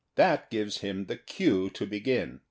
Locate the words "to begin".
1.69-2.39